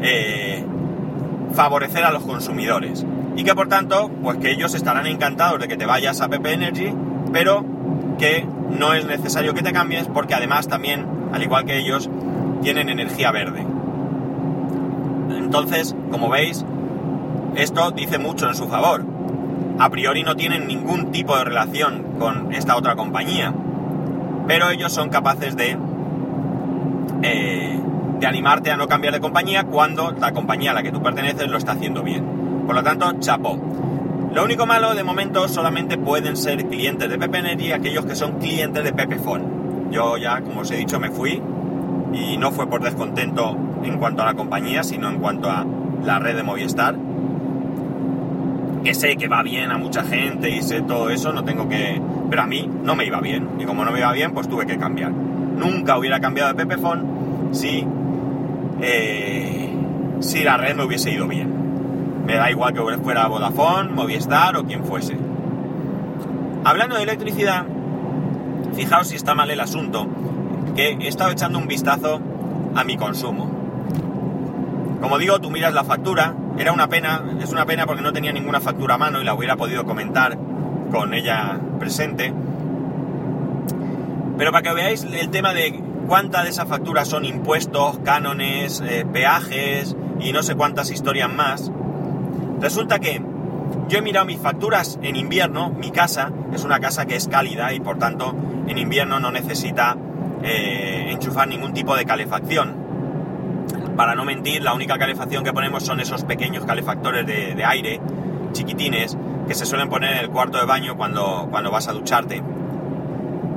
eh, 0.02 0.64
favorecer 1.54 2.04
a 2.04 2.12
los 2.12 2.24
consumidores 2.24 3.06
y 3.36 3.44
que 3.44 3.54
por 3.54 3.68
tanto, 3.68 4.10
pues 4.24 4.38
que 4.38 4.52
ellos 4.52 4.74
estarán 4.74 5.08
encantados 5.08 5.60
de 5.60 5.68
que 5.68 5.78
te 5.78 5.86
vayas 5.86 6.22
a 6.22 6.30
PP 6.30 6.54
Energy, 6.54 6.94
pero 7.34 7.66
que 8.18 8.48
no 8.80 8.94
es 8.94 9.06
necesario 9.06 9.54
que 9.54 9.62
te 9.62 9.74
cambies 9.74 10.08
porque 10.08 10.34
además 10.34 10.68
también, 10.68 11.06
al 11.34 11.44
igual 11.44 11.66
que 11.66 11.78
ellos, 11.78 12.10
tienen 12.62 12.90
energía 12.90 13.32
verde. 13.32 13.66
Entonces, 15.30 15.96
como 16.12 16.30
veis, 16.30 16.66
esto 17.56 17.92
dice 17.92 18.18
mucho 18.18 18.48
en 18.48 18.56
su 18.56 18.68
favor. 18.68 19.15
A 19.78 19.90
priori 19.90 20.24
no 20.24 20.36
tienen 20.36 20.68
ningún 20.68 21.12
tipo 21.12 21.38
de 21.38 21.44
relación 21.44 22.16
con 22.18 22.54
esta 22.54 22.78
otra 22.78 22.96
compañía, 22.96 23.54
pero 24.48 24.70
ellos 24.70 24.94
son 24.94 25.10
capaces 25.10 25.58
de, 25.58 25.78
eh, 27.24 27.80
de 28.20 28.28
animarte 28.28 28.72
a 28.72 28.78
no 28.78 28.88
cambiar 28.88 29.14
de 29.14 29.20
compañía 29.20 29.66
cuando 29.66 30.12
la 30.12 30.32
compañía 30.32 30.72
a 30.72 30.74
la 30.74 30.84
que 30.84 30.92
tú 30.92 31.02
perteneces 31.02 31.50
lo 31.50 31.58
está 31.58 31.74
haciendo 31.74 32.04
bien. 32.04 32.24
Por 32.66 32.76
lo 32.76 32.84
tanto, 32.84 33.20
chapo. 33.20 33.60
Lo 34.34 34.44
único 34.44 34.66
malo, 34.66 34.96
de 34.96 35.04
momento, 35.04 35.48
solamente 35.48 35.98
pueden 35.98 36.36
ser 36.36 36.66
clientes 36.68 37.10
de 37.10 37.18
Pepe 37.18 37.38
Energy 37.40 37.72
aquellos 37.72 38.06
que 38.06 38.16
son 38.16 38.40
clientes 38.40 38.84
de 38.84 38.94
Pepefone. 38.94 39.46
Yo 39.92 40.18
ya, 40.18 40.42
como 40.42 40.62
os 40.62 40.72
he 40.72 40.78
dicho, 40.78 41.00
me 41.00 41.10
fui 41.10 41.42
y 42.14 42.38
no 42.38 42.52
fue 42.52 42.68
por 42.68 42.82
descontento 42.82 43.58
en 43.84 43.98
cuanto 43.98 44.24
a 44.24 44.26
la 44.26 44.34
compañía, 44.34 44.84
sino 44.84 45.10
en 45.10 45.20
cuanto 45.20 45.50
a 45.50 45.66
la 46.04 46.20
red 46.20 46.36
de 46.36 46.44
Movistar. 46.44 46.96
Que 48.86 48.94
sé 48.94 49.18
que 49.18 49.28
va 49.28 49.42
bien 49.42 49.72
a 49.72 49.80
mucha 49.80 50.04
gente 50.04 50.48
y 50.52 50.62
sé 50.62 50.84
todo 50.84 51.10
eso, 51.10 51.34
no 51.34 51.44
tengo 51.44 51.68
que... 51.68 52.00
Pero 52.30 52.44
a 52.44 52.46
mí 52.46 52.70
no 52.84 52.96
me 52.96 53.04
iba 53.04 53.20
bien. 53.20 53.50
Y 53.60 53.66
como 53.66 53.84
no 53.84 53.92
me 53.92 53.98
iba 53.98 54.12
bien, 54.12 54.32
pues 54.32 54.48
tuve 54.48 54.68
que 54.68 54.78
cambiar. 54.78 55.12
Nunca 55.12 55.98
hubiera 55.98 56.20
cambiado 56.20 56.54
de 56.54 56.56
Pepefone 56.56 57.02
si, 57.52 57.84
eh, 58.80 59.74
si 60.20 60.44
la 60.44 60.58
red 60.58 60.76
me 60.76 60.84
hubiese 60.84 61.10
ido 61.10 61.28
bien. 61.28 62.24
Me 62.28 62.36
da 62.36 62.52
igual 62.52 62.76
que 62.76 62.82
fuera 63.00 63.26
Vodafone, 63.26 63.90
Movistar 63.90 64.56
o 64.56 64.66
quien 64.66 64.86
fuese. 64.86 65.18
Hablando 66.64 66.96
de 66.96 67.04
electricidad, 67.04 67.66
fijaos 68.76 69.08
si 69.08 69.16
está 69.16 69.34
mal 69.34 69.50
el 69.50 69.62
asunto, 69.62 70.08
que 70.76 70.90
he 70.90 71.08
estado 71.08 71.32
echando 71.32 71.58
un 71.58 71.68
vistazo 71.68 72.22
a 72.76 72.84
mi 72.84 72.98
consumo. 72.98 73.50
Como 75.02 75.18
digo, 75.18 75.42
tú 75.42 75.50
miras 75.50 75.74
la 75.74 75.84
factura, 75.84 76.36
era 76.58 76.72
una 76.72 76.88
pena, 76.88 77.24
es 77.42 77.52
una 77.52 77.66
pena 77.66 77.86
porque 77.86 78.02
no 78.02 78.14
tenía 78.14 78.32
ninguna 78.32 78.62
factura 78.62 78.96
a 78.96 78.98
mano 78.98 79.22
y 79.22 79.26
la 79.26 79.34
hubiera 79.34 79.56
podido 79.56 79.86
comentar 79.86 80.38
con 80.92 81.14
ella 81.14 81.60
presente. 81.80 82.34
Pero 84.38 84.52
para 84.52 84.62
que 84.62 84.74
veáis 84.74 85.04
el 85.04 85.30
tema 85.30 85.54
de 85.54 85.82
cuánta 86.08 86.44
de 86.44 86.50
esa 86.50 86.66
factura 86.66 87.06
son 87.06 87.26
impuestos, 87.26 88.00
cánones, 88.04 88.82
eh, 88.86 89.06
peajes 89.12 89.96
y 90.20 90.32
no 90.34 90.44
sé 90.44 90.56
cuántas 90.56 90.92
historias 90.92 91.32
más, 91.34 91.72
Resulta 92.60 93.00
que 93.00 93.22
yo 93.90 94.00
he 94.00 94.02
mirado 94.02 94.26
mis 94.26 94.40
facturas 94.40 94.98
en 95.04 95.16
invierno, 95.16 95.70
mi 95.70 95.92
casa 95.92 96.32
es 96.54 96.64
una 96.64 96.80
casa 96.80 97.06
que 97.06 97.16
es 97.16 97.28
cálida 97.28 97.74
y 97.74 97.80
por 97.80 98.00
tanto 98.00 98.34
en 98.68 98.78
invierno 98.78 99.20
no 99.20 99.32
necesita 99.32 99.98
eh, 100.42 101.10
enchufar 101.12 101.48
ningún 101.48 101.74
tipo 101.74 101.96
de 101.96 102.06
calefacción. 102.06 102.85
Para 103.96 104.14
no 104.14 104.26
mentir, 104.26 104.62
la 104.62 104.74
única 104.74 104.98
calefacción 104.98 105.44
que 105.44 105.54
ponemos 105.54 105.84
son 105.84 106.00
esos 106.00 106.24
pequeños 106.24 106.66
calefactores 106.66 107.26
de, 107.26 107.64
aire, 107.64 108.02
chiquitines, 108.52 109.18
que 109.48 109.54
se 109.54 109.66
suelen 109.66 109.90
poner 109.90 110.14
en 110.14 110.20
el 110.20 110.30
cuarto 110.30 110.58
de 110.58 110.66
baño 110.66 110.98
cuando, 110.98 111.48
cuando 111.50 111.72
vas 111.72 111.88
a 111.88 111.94
ducharte. 111.94 112.42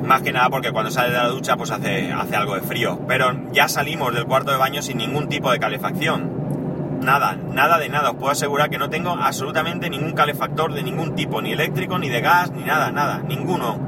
Más 0.04 0.22
que 0.22 0.32
nada 0.32 0.48
porque 0.48 0.72
cuando 0.72 0.90
sales 0.90 1.12
de 1.12 1.18
la 1.18 1.28
ducha 1.28 1.56
pues 1.56 1.70
hace, 1.70 2.12
hace 2.12 2.36
algo 2.36 2.54
de 2.54 2.60
frío. 2.60 3.00
Pero 3.08 3.32
ya 3.52 3.68
salimos 3.68 4.14
del 4.14 4.26
cuarto 4.26 4.52
de 4.52 4.56
baño 4.56 4.80
sin 4.80 4.98
ningún 4.98 5.28
tipo 5.28 5.50
de 5.50 5.58
calefacción. 5.58 7.00
Nada, 7.02 7.36
nada 7.36 7.78
de 7.78 7.88
nada. 7.88 8.10
Os 8.10 8.16
puedo 8.16 8.30
asegurar 8.30 8.70
que 8.70 8.78
no 8.78 8.90
tengo 8.90 9.10
absolutamente 9.10 9.90
ningún 9.90 10.12
calefactor 10.12 10.72
de 10.72 10.82
ningún 10.82 11.14
tipo, 11.14 11.42
ni 11.42 11.52
eléctrico, 11.52 11.98
ni 11.98 12.08
de 12.08 12.20
gas, 12.20 12.50
ni 12.52 12.62
nada, 12.62 12.90
nada, 12.90 13.22
ninguno. 13.26 13.78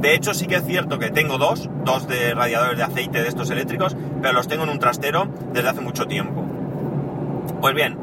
De 0.00 0.14
hecho, 0.14 0.32
sí 0.32 0.46
que 0.46 0.56
es 0.56 0.64
cierto 0.64 0.98
que 0.98 1.10
tengo 1.10 1.36
dos, 1.36 1.68
dos 1.84 2.08
de 2.08 2.32
radiadores 2.32 2.78
de 2.78 2.84
aceite 2.84 3.20
de 3.20 3.28
estos 3.28 3.50
eléctricos, 3.50 3.94
pero 4.22 4.32
los 4.32 4.48
tengo 4.48 4.64
en 4.64 4.70
un 4.70 4.78
trastero 4.78 5.28
desde 5.52 5.68
hace 5.68 5.82
mucho 5.82 6.06
tiempo. 6.06 6.42
Pues 7.60 7.74
bien, 7.74 7.98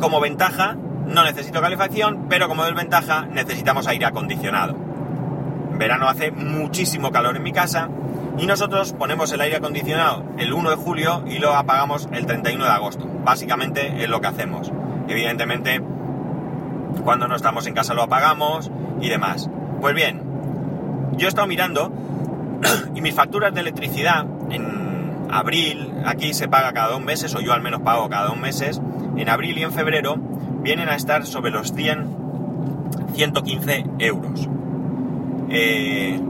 como 0.00 0.18
ventaja, 0.18 0.74
no 1.06 1.24
necesito 1.24 1.60
calefacción, 1.60 2.26
pero 2.30 2.48
como 2.48 2.64
desventaja, 2.64 3.26
necesitamos 3.26 3.86
aire 3.86 4.06
acondicionado. 4.06 4.74
En 5.72 5.78
verano 5.78 6.08
hace 6.08 6.30
muchísimo 6.30 7.12
calor 7.12 7.36
en 7.36 7.42
mi 7.42 7.52
casa 7.52 7.90
y 8.38 8.46
nosotros 8.46 8.94
ponemos 8.94 9.30
el 9.32 9.42
aire 9.42 9.56
acondicionado 9.56 10.24
el 10.38 10.54
1 10.54 10.70
de 10.70 10.76
julio 10.76 11.22
y 11.26 11.38
lo 11.38 11.54
apagamos 11.54 12.08
el 12.12 12.24
31 12.24 12.64
de 12.64 12.70
agosto. 12.70 13.06
Básicamente 13.22 14.02
es 14.02 14.08
lo 14.08 14.22
que 14.22 14.28
hacemos. 14.28 14.72
Evidentemente, 15.06 15.82
cuando 17.04 17.28
no 17.28 17.36
estamos 17.36 17.66
en 17.66 17.74
casa 17.74 17.92
lo 17.92 18.04
apagamos 18.04 18.70
y 19.02 19.10
demás. 19.10 19.50
Pues 19.82 19.94
bien, 19.94 20.31
yo 21.16 21.26
he 21.26 21.28
estado 21.28 21.46
mirando 21.46 21.92
y 22.94 23.00
mis 23.00 23.14
facturas 23.14 23.54
de 23.54 23.60
electricidad 23.60 24.26
en 24.50 25.26
abril, 25.30 25.92
aquí 26.04 26.34
se 26.34 26.48
paga 26.48 26.72
cada 26.72 26.92
dos 26.92 27.02
meses, 27.02 27.34
o 27.34 27.40
yo 27.40 27.52
al 27.52 27.62
menos 27.62 27.80
pago 27.82 28.08
cada 28.08 28.28
dos 28.28 28.38
meses, 28.38 28.80
en 29.16 29.28
abril 29.28 29.58
y 29.58 29.62
en 29.62 29.72
febrero 29.72 30.16
vienen 30.62 30.88
a 30.88 30.94
estar 30.94 31.26
sobre 31.26 31.50
los 31.50 31.72
100, 31.72 32.16
115 33.14 33.84
euros. 33.98 34.48
Eh, 35.48 36.20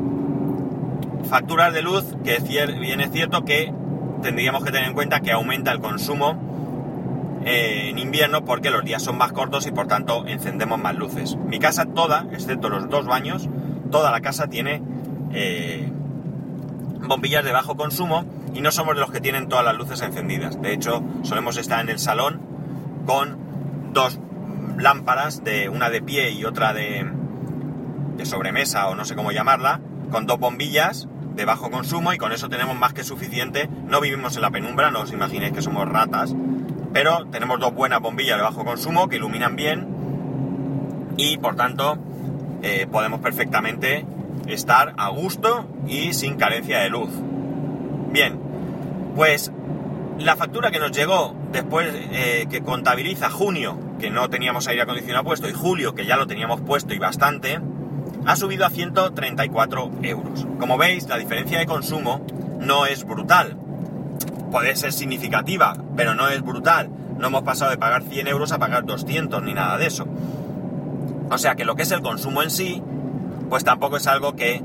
facturas 1.28 1.72
de 1.72 1.82
luz, 1.82 2.04
que 2.24 2.38
bien 2.78 3.00
es 3.00 3.10
cierto 3.10 3.44
que 3.44 3.72
tendríamos 4.22 4.64
que 4.64 4.70
tener 4.70 4.88
en 4.88 4.94
cuenta 4.94 5.20
que 5.20 5.32
aumenta 5.32 5.72
el 5.72 5.80
consumo 5.80 7.40
eh, 7.44 7.88
en 7.88 7.98
invierno 7.98 8.44
porque 8.44 8.70
los 8.70 8.84
días 8.84 9.02
son 9.02 9.18
más 9.18 9.32
cortos 9.32 9.66
y 9.66 9.72
por 9.72 9.88
tanto 9.88 10.26
encendemos 10.26 10.78
más 10.78 10.94
luces. 10.94 11.36
Mi 11.36 11.58
casa 11.58 11.86
toda, 11.86 12.26
excepto 12.32 12.68
los 12.68 12.88
dos 12.88 13.06
baños, 13.06 13.48
toda 13.92 14.10
la 14.10 14.20
casa 14.20 14.48
tiene 14.48 14.82
eh, 15.32 15.88
bombillas 17.06 17.44
de 17.44 17.52
bajo 17.52 17.76
consumo 17.76 18.24
y 18.52 18.60
no 18.60 18.72
somos 18.72 18.96
de 18.96 19.00
los 19.00 19.12
que 19.12 19.20
tienen 19.20 19.48
todas 19.48 19.64
las 19.64 19.76
luces 19.76 20.02
encendidas. 20.02 20.60
De 20.60 20.72
hecho, 20.72 21.04
solemos 21.22 21.56
estar 21.56 21.80
en 21.80 21.90
el 21.90 22.00
salón 22.00 22.40
con 23.06 23.92
dos 23.92 24.18
lámparas, 24.78 25.44
de 25.44 25.68
una 25.68 25.90
de 25.90 26.02
pie 26.02 26.30
y 26.30 26.44
otra 26.44 26.72
de, 26.72 27.08
de 28.16 28.26
sobremesa 28.26 28.88
o 28.88 28.96
no 28.96 29.04
sé 29.04 29.14
cómo 29.14 29.30
llamarla, 29.30 29.80
con 30.10 30.26
dos 30.26 30.40
bombillas 30.40 31.06
de 31.36 31.44
bajo 31.44 31.70
consumo 31.70 32.12
y 32.12 32.18
con 32.18 32.32
eso 32.32 32.48
tenemos 32.48 32.76
más 32.76 32.92
que 32.92 33.04
suficiente. 33.04 33.68
No 33.86 34.00
vivimos 34.00 34.34
en 34.36 34.42
la 34.42 34.50
penumbra, 34.50 34.90
no 34.90 35.02
os 35.02 35.12
imaginéis 35.12 35.52
que 35.52 35.62
somos 35.62 35.88
ratas, 35.88 36.34
pero 36.92 37.26
tenemos 37.26 37.60
dos 37.60 37.74
buenas 37.74 38.00
bombillas 38.00 38.36
de 38.38 38.42
bajo 38.42 38.64
consumo 38.64 39.08
que 39.08 39.16
iluminan 39.16 39.54
bien 39.56 39.86
y 41.16 41.36
por 41.38 41.56
tanto 41.56 41.98
eh, 42.62 42.86
podemos 42.90 43.20
perfectamente 43.20 44.06
estar 44.46 44.94
a 44.96 45.08
gusto 45.08 45.66
y 45.86 46.12
sin 46.14 46.36
carencia 46.36 46.80
de 46.80 46.90
luz. 46.90 47.10
Bien, 48.12 48.38
pues 49.14 49.52
la 50.18 50.36
factura 50.36 50.70
que 50.70 50.78
nos 50.78 50.92
llegó 50.92 51.34
después 51.50 51.88
eh, 51.92 52.46
que 52.50 52.62
contabiliza 52.62 53.30
junio, 53.30 53.78
que 53.98 54.10
no 54.10 54.30
teníamos 54.30 54.68
aire 54.68 54.82
acondicionado 54.82 55.24
puesto, 55.24 55.48
y 55.48 55.52
julio, 55.52 55.94
que 55.94 56.06
ya 56.06 56.16
lo 56.16 56.26
teníamos 56.26 56.60
puesto 56.60 56.94
y 56.94 56.98
bastante, 56.98 57.60
ha 58.26 58.36
subido 58.36 58.66
a 58.66 58.70
134 58.70 59.90
euros. 60.02 60.46
Como 60.58 60.78
veis, 60.78 61.08
la 61.08 61.18
diferencia 61.18 61.58
de 61.58 61.66
consumo 61.66 62.24
no 62.60 62.86
es 62.86 63.04
brutal. 63.04 63.56
Puede 64.50 64.76
ser 64.76 64.92
significativa, 64.92 65.74
pero 65.96 66.14
no 66.14 66.28
es 66.28 66.42
brutal. 66.42 66.90
No 67.18 67.28
hemos 67.28 67.42
pasado 67.42 67.70
de 67.70 67.78
pagar 67.78 68.02
100 68.02 68.28
euros 68.28 68.52
a 68.52 68.58
pagar 68.58 68.84
200 68.84 69.42
ni 69.42 69.54
nada 69.54 69.78
de 69.78 69.86
eso. 69.86 70.06
O 71.32 71.38
sea 71.38 71.54
que 71.54 71.64
lo 71.64 71.76
que 71.76 71.82
es 71.82 71.90
el 71.90 72.02
consumo 72.02 72.42
en 72.42 72.50
sí, 72.50 72.82
pues 73.48 73.64
tampoco 73.64 73.96
es 73.96 74.06
algo 74.06 74.36
que, 74.36 74.62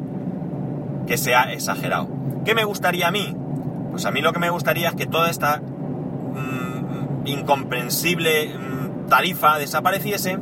que 1.08 1.18
sea 1.18 1.54
exagerado. 1.54 2.10
¿Qué 2.44 2.56
me 2.56 2.66
gustaría 2.66 3.08
a 3.08 3.12
mí? 3.12 3.34
Pues 3.92 4.06
a 4.06 4.12
mí 4.12 4.20
lo 4.20 4.34
que 4.34 4.40
me 4.40 4.50
gustaría 4.50 4.90
es 4.90 4.96
que 4.96 5.06
toda 5.06 5.30
esta 5.30 5.62
mm, 5.62 7.26
incomprensible 7.26 8.50
mm, 8.50 9.08
tarifa 9.08 9.58
desapareciese 9.58 10.40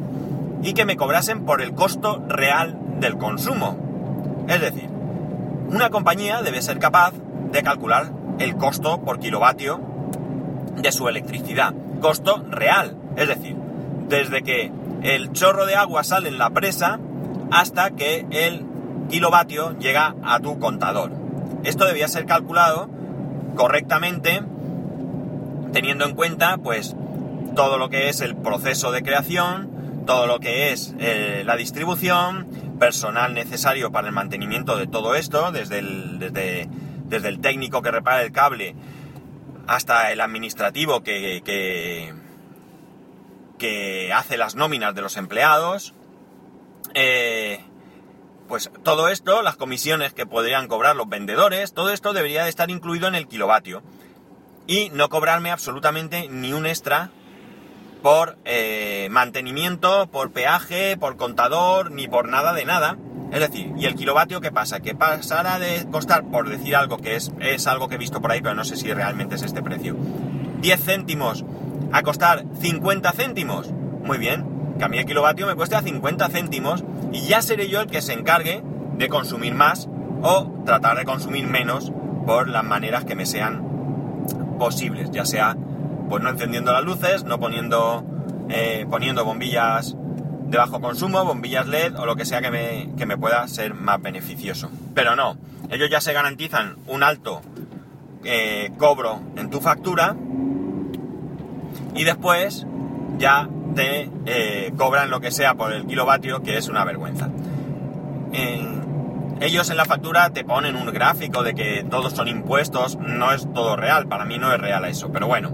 y 0.63 0.73
que 0.73 0.85
me 0.85 0.97
cobrasen 0.97 1.45
por 1.45 1.61
el 1.61 1.73
costo 1.73 2.23
real 2.27 2.75
del 2.99 3.17
consumo. 3.17 3.77
Es 4.47 4.61
decir, 4.61 4.89
una 5.69 5.91
compañía 5.91 6.41
debe 6.41 6.63
ser 6.63 6.79
capaz 6.79 7.13
de 7.51 7.61
calcular 7.61 8.11
el 8.39 8.55
costo 8.55 8.99
por 9.01 9.19
kilovatio 9.19 9.79
de 10.75 10.91
su 10.91 11.07
electricidad. 11.07 11.75
Costo 12.01 12.43
real. 12.49 12.97
Es 13.15 13.27
decir, 13.27 13.55
desde 14.09 14.41
que 14.41 14.71
el 15.05 15.31
chorro 15.33 15.67
de 15.67 15.75
agua 15.75 16.03
sale 16.03 16.29
en 16.29 16.39
la 16.39 16.49
presa 16.49 16.99
hasta 17.51 17.91
que 17.91 18.25
el 18.31 18.65
kilovatio 19.09 19.77
llega 19.77 20.15
a 20.23 20.39
tu 20.39 20.57
contador. 20.57 21.11
Esto 21.63 21.85
debía 21.85 22.07
ser 22.07 22.25
calculado 22.25 22.89
correctamente 23.55 24.41
teniendo 25.73 26.05
en 26.05 26.15
cuenta 26.15 26.57
pues 26.57 26.95
todo 27.55 27.77
lo 27.77 27.89
que 27.89 28.09
es 28.09 28.21
el 28.21 28.35
proceso 28.35 28.91
de 28.91 29.03
creación, 29.03 30.03
todo 30.07 30.25
lo 30.25 30.39
que 30.39 30.71
es 30.71 30.95
eh, 30.99 31.43
la 31.45 31.55
distribución, 31.55 32.47
personal 32.79 33.33
necesario 33.33 33.91
para 33.91 34.07
el 34.07 34.13
mantenimiento 34.13 34.75
de 34.75 34.87
todo 34.87 35.13
esto, 35.15 35.51
desde 35.51 35.79
el, 35.79 36.17
desde, 36.17 36.67
desde 37.05 37.27
el 37.29 37.39
técnico 37.39 37.81
que 37.81 37.91
repara 37.91 38.23
el 38.23 38.31
cable 38.31 38.75
hasta 39.67 40.11
el 40.11 40.21
administrativo 40.21 41.01
que, 41.01 41.41
que, 41.43 42.13
que 43.57 44.11
hace 44.13 44.37
las 44.37 44.55
nóminas 44.55 44.95
de 44.95 45.01
los 45.01 45.17
empleados. 45.17 45.93
Eh, 46.93 47.63
pues 48.47 48.69
todo 48.83 49.09
esto, 49.09 49.41
las 49.41 49.55
comisiones 49.55 50.13
que 50.13 50.25
podrían 50.25 50.67
cobrar 50.67 50.95
los 50.95 51.09
vendedores, 51.09 51.73
todo 51.73 51.91
esto 51.91 52.13
debería 52.13 52.43
de 52.43 52.49
estar 52.49 52.69
incluido 52.69 53.07
en 53.07 53.15
el 53.15 53.27
kilovatio. 53.27 53.81
Y 54.67 54.89
no 54.91 55.09
cobrarme 55.09 55.51
absolutamente 55.51 56.27
ni 56.29 56.53
un 56.53 56.65
extra 56.65 57.11
por 58.01 58.37
eh, 58.45 59.07
mantenimiento, 59.09 60.07
por 60.11 60.31
peaje, 60.31 60.95
por 60.97 61.17
contador, 61.17 61.91
ni 61.91 62.07
por 62.07 62.27
nada 62.27 62.53
de 62.53 62.65
nada. 62.65 62.97
Es 63.31 63.39
decir, 63.39 63.73
¿y 63.77 63.85
el 63.85 63.95
kilovatio 63.95 64.41
qué 64.41 64.51
pasa? 64.51 64.79
Que 64.79 64.93
pasará 64.93 65.57
de 65.57 65.87
costar, 65.91 66.23
por 66.29 66.47
decir 66.47 66.75
algo 66.75 66.97
que 66.97 67.15
es, 67.15 67.31
es 67.39 67.65
algo 67.67 67.87
que 67.87 67.95
he 67.95 67.97
visto 67.97 68.21
por 68.21 68.31
ahí, 68.31 68.41
pero 68.41 68.53
no 68.53 68.63
sé 68.63 68.77
si 68.77 68.93
realmente 68.93 69.35
es 69.35 69.41
este 69.41 69.63
precio. 69.63 69.95
10 70.61 70.83
céntimos 70.83 71.43
a 71.95 72.03
costar 72.03 72.43
50 72.59 73.09
céntimos. 73.13 73.71
Muy 74.03 74.17
bien, 74.17 74.75
que 74.77 74.83
a 74.83 74.89
mí 74.89 74.97
el 74.97 75.05
kilovatio 75.05 75.47
me 75.47 75.55
cueste 75.55 75.77
a 75.77 75.81
50 75.81 76.27
céntimos 76.27 76.83
y 77.13 77.21
ya 77.21 77.41
seré 77.41 77.69
yo 77.69 77.79
el 77.79 77.87
que 77.87 78.01
se 78.01 78.11
encargue 78.11 78.61
de 78.97 79.07
consumir 79.07 79.55
más 79.55 79.87
o 80.21 80.51
tratar 80.65 80.97
de 80.97 81.05
consumir 81.05 81.47
menos 81.47 81.93
por 82.25 82.49
las 82.49 82.65
maneras 82.65 83.05
que 83.05 83.15
me 83.15 83.25
sean 83.25 83.63
posibles, 84.59 85.09
ya 85.11 85.23
sea 85.25 85.55
pues 86.09 86.21
no 86.21 86.29
encendiendo 86.29 86.73
las 86.73 86.83
luces, 86.83 87.23
no 87.23 87.39
poniendo, 87.39 88.03
eh, 88.49 88.85
poniendo 88.89 89.23
bombillas 89.23 89.95
de 90.47 90.57
bajo 90.57 90.81
consumo, 90.81 91.23
bombillas 91.23 91.65
LED 91.65 91.97
o 91.97 92.05
lo 92.05 92.17
que 92.17 92.25
sea 92.25 92.41
que 92.41 92.51
me, 92.51 92.89
que 92.97 93.05
me 93.05 93.17
pueda 93.17 93.47
ser 93.47 93.73
más 93.73 94.01
beneficioso. 94.01 94.69
Pero 94.93 95.15
no, 95.15 95.37
ellos 95.69 95.89
ya 95.89 96.01
se 96.01 96.11
garantizan 96.11 96.75
un 96.87 97.03
alto 97.03 97.41
eh, 98.25 98.73
cobro 98.77 99.21
en 99.37 99.49
tu 99.49 99.61
factura 99.61 100.13
y 101.95 102.03
después 102.03 102.67
ya 103.17 103.49
te 103.73 104.09
eh, 104.25 104.73
cobran 104.77 105.09
lo 105.09 105.19
que 105.19 105.31
sea 105.31 105.55
por 105.55 105.73
el 105.73 105.85
kilovatio, 105.85 106.43
que 106.43 106.57
es 106.57 106.67
una 106.67 106.83
vergüenza. 106.85 107.29
ellos 109.41 109.69
en 109.69 109.77
la 109.77 109.85
factura 109.85 110.29
te 110.29 110.43
ponen 110.43 110.75
un 110.75 110.87
gráfico 110.87 111.43
de 111.43 111.55
que 111.55 111.85
todos 111.89 112.13
son 112.13 112.27
impuestos, 112.27 112.97
no 112.97 113.31
es 113.31 113.51
todo 113.53 113.75
real, 113.75 114.07
para 114.07 114.25
mí 114.25 114.37
no 114.37 114.53
es 114.53 114.59
real 114.59 114.85
eso, 114.85 115.11
pero 115.11 115.27
bueno, 115.27 115.51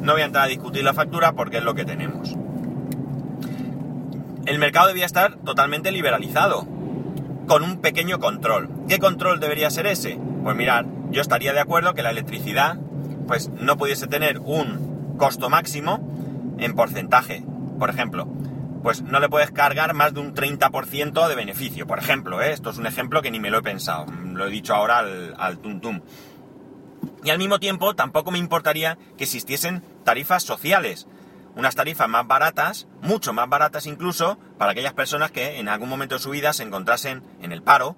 no 0.00 0.12
voy 0.12 0.22
a 0.22 0.26
entrar 0.26 0.44
a 0.44 0.48
discutir 0.48 0.84
la 0.84 0.94
factura 0.94 1.32
porque 1.32 1.58
es 1.58 1.64
lo 1.64 1.74
que 1.74 1.84
tenemos. 1.84 2.34
El 4.46 4.58
mercado 4.58 4.88
debía 4.88 5.06
estar 5.06 5.36
totalmente 5.36 5.92
liberalizado, 5.92 6.66
con 7.46 7.62
un 7.62 7.78
pequeño 7.78 8.20
control. 8.20 8.70
¿Qué 8.88 8.98
control 8.98 9.40
debería 9.40 9.70
ser 9.70 9.86
ese? 9.86 10.18
Pues 10.44 10.56
mirar, 10.56 10.86
yo 11.10 11.20
estaría 11.20 11.52
de 11.52 11.60
acuerdo 11.60 11.94
que 11.94 12.02
la 12.02 12.10
electricidad 12.10 12.78
pues 13.26 13.48
no 13.48 13.76
pudiese 13.76 14.06
tener 14.06 14.38
un 14.38 14.89
costo 15.20 15.50
máximo 15.50 16.00
en 16.58 16.74
porcentaje. 16.74 17.44
Por 17.78 17.90
ejemplo, 17.90 18.26
pues 18.82 19.02
no 19.02 19.20
le 19.20 19.28
puedes 19.28 19.50
cargar 19.50 19.92
más 19.92 20.14
de 20.14 20.20
un 20.20 20.34
30% 20.34 21.28
de 21.28 21.34
beneficio. 21.34 21.86
Por 21.86 21.98
ejemplo, 21.98 22.40
¿eh? 22.40 22.52
esto 22.52 22.70
es 22.70 22.78
un 22.78 22.86
ejemplo 22.86 23.20
que 23.20 23.30
ni 23.30 23.38
me 23.38 23.50
lo 23.50 23.58
he 23.58 23.62
pensado, 23.62 24.06
lo 24.06 24.46
he 24.46 24.50
dicho 24.50 24.74
ahora 24.74 24.98
al, 25.00 25.34
al 25.38 25.58
tuntum. 25.58 26.00
Y 27.22 27.28
al 27.28 27.36
mismo 27.36 27.60
tiempo 27.60 27.94
tampoco 27.94 28.30
me 28.30 28.38
importaría 28.38 28.96
que 29.18 29.24
existiesen 29.24 29.84
tarifas 30.04 30.42
sociales, 30.42 31.06
unas 31.54 31.74
tarifas 31.74 32.08
más 32.08 32.26
baratas, 32.26 32.88
mucho 33.02 33.34
más 33.34 33.46
baratas 33.46 33.86
incluso, 33.86 34.38
para 34.56 34.72
aquellas 34.72 34.94
personas 34.94 35.30
que 35.30 35.58
en 35.58 35.68
algún 35.68 35.90
momento 35.90 36.14
de 36.14 36.22
su 36.22 36.30
vida 36.30 36.54
se 36.54 36.62
encontrasen 36.62 37.22
en 37.42 37.52
el 37.52 37.62
paro, 37.62 37.96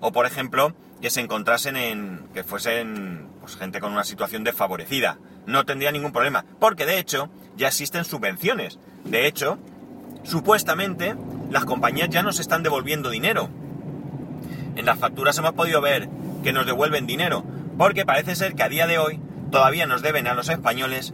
o 0.00 0.12
por 0.12 0.24
ejemplo, 0.24 0.72
que 1.00 1.10
se 1.10 1.20
encontrasen 1.20 1.76
en. 1.76 2.28
que 2.32 2.44
fuesen 2.44 3.28
pues, 3.40 3.56
gente 3.56 3.80
con 3.80 3.92
una 3.92 4.04
situación 4.04 4.44
desfavorecida. 4.44 5.18
No 5.46 5.64
tendría 5.64 5.92
ningún 5.92 6.12
problema, 6.12 6.44
porque 6.58 6.86
de 6.86 6.98
hecho 6.98 7.30
ya 7.56 7.68
existen 7.68 8.04
subvenciones. 8.04 8.78
De 9.04 9.26
hecho, 9.26 9.58
supuestamente 10.22 11.14
las 11.50 11.64
compañías 11.64 12.10
ya 12.10 12.22
nos 12.22 12.40
están 12.40 12.62
devolviendo 12.62 13.10
dinero. 13.10 13.48
En 14.76 14.86
las 14.86 14.98
facturas 14.98 15.36
hemos 15.38 15.52
podido 15.52 15.80
ver 15.80 16.08
que 16.42 16.52
nos 16.52 16.66
devuelven 16.66 17.06
dinero, 17.06 17.44
porque 17.76 18.06
parece 18.06 18.36
ser 18.36 18.54
que 18.54 18.62
a 18.62 18.68
día 18.68 18.86
de 18.86 18.98
hoy 18.98 19.20
todavía 19.50 19.86
nos 19.86 20.02
deben 20.02 20.26
a 20.26 20.34
los 20.34 20.48
españoles 20.48 21.12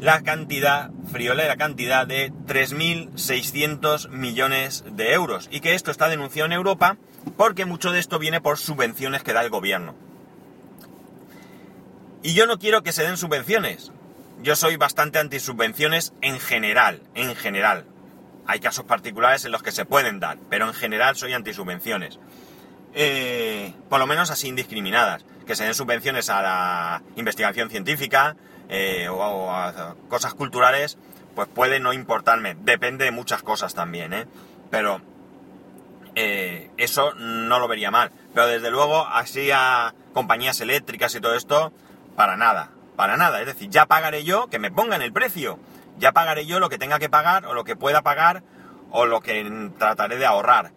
la 0.00 0.22
cantidad, 0.22 0.90
friolera 1.10 1.56
cantidad 1.56 2.06
de 2.06 2.32
3.600 2.46 4.08
millones 4.10 4.84
de 4.90 5.12
euros 5.12 5.48
y 5.50 5.60
que 5.60 5.74
esto 5.74 5.90
está 5.90 6.08
denunciado 6.08 6.46
en 6.46 6.52
Europa 6.52 6.96
porque 7.36 7.64
mucho 7.64 7.92
de 7.92 7.98
esto 7.98 8.18
viene 8.18 8.40
por 8.40 8.58
subvenciones 8.58 9.22
que 9.22 9.32
da 9.32 9.42
el 9.42 9.50
gobierno. 9.50 9.94
Y 12.26 12.34
yo 12.34 12.48
no 12.48 12.58
quiero 12.58 12.82
que 12.82 12.90
se 12.90 13.04
den 13.04 13.16
subvenciones. 13.16 13.92
Yo 14.42 14.56
soy 14.56 14.74
bastante 14.76 15.20
anti 15.20 15.38
subvenciones 15.38 16.12
en 16.22 16.40
general, 16.40 17.00
en 17.14 17.36
general. 17.36 17.84
Hay 18.48 18.58
casos 18.58 18.84
particulares 18.84 19.44
en 19.44 19.52
los 19.52 19.62
que 19.62 19.70
se 19.70 19.84
pueden 19.84 20.18
dar, 20.18 20.36
pero 20.50 20.66
en 20.66 20.74
general 20.74 21.14
soy 21.14 21.34
anti 21.34 21.54
subvenciones. 21.54 22.18
Eh, 22.94 23.72
por 23.88 24.00
lo 24.00 24.08
menos 24.08 24.32
así 24.32 24.48
indiscriminadas. 24.48 25.24
Que 25.46 25.54
se 25.54 25.62
den 25.62 25.74
subvenciones 25.74 26.28
a 26.28 26.42
la 26.42 27.02
investigación 27.14 27.70
científica, 27.70 28.34
eh, 28.68 29.06
o, 29.08 29.52
a 29.52 29.94
cosas 30.08 30.34
culturales, 30.34 30.98
pues 31.36 31.46
puede 31.46 31.78
no 31.78 31.92
importarme. 31.92 32.56
Depende 32.56 33.04
de 33.04 33.12
muchas 33.12 33.44
cosas 33.44 33.72
también, 33.72 34.12
¿eh? 34.12 34.26
Pero 34.68 35.00
eh, 36.16 36.72
eso 36.76 37.14
no 37.14 37.60
lo 37.60 37.68
vería 37.68 37.92
mal. 37.92 38.10
Pero 38.34 38.48
desde 38.48 38.72
luego, 38.72 39.06
así 39.06 39.52
a 39.52 39.94
compañías 40.12 40.60
eléctricas 40.60 41.14
y 41.14 41.20
todo 41.20 41.36
esto, 41.36 41.72
para 42.16 42.36
nada, 42.36 42.70
para 42.96 43.16
nada. 43.16 43.40
Es 43.40 43.46
decir, 43.46 43.68
ya 43.70 43.86
pagaré 43.86 44.24
yo, 44.24 44.48
que 44.48 44.58
me 44.58 44.70
pongan 44.70 45.02
el 45.02 45.12
precio. 45.12 45.58
Ya 45.98 46.12
pagaré 46.12 46.46
yo 46.46 46.60
lo 46.60 46.68
que 46.68 46.78
tenga 46.78 46.98
que 46.98 47.08
pagar, 47.08 47.46
o 47.46 47.54
lo 47.54 47.64
que 47.64 47.76
pueda 47.76 48.02
pagar, 48.02 48.42
o 48.90 49.06
lo 49.06 49.20
que 49.20 49.70
trataré 49.78 50.16
de 50.16 50.26
ahorrar. 50.26 50.72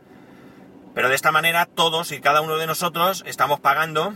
Pero 0.94 1.10
de 1.10 1.16
esta 1.16 1.32
manera 1.32 1.66
todos 1.66 2.12
y 2.12 2.20
cada 2.20 2.42
uno 2.42 2.58
de 2.58 2.68
nosotros 2.68 3.24
estamos 3.26 3.60
pagando 3.60 4.14